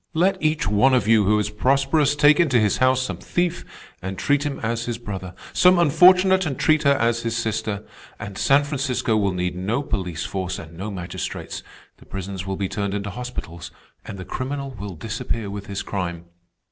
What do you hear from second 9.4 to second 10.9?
no police force and no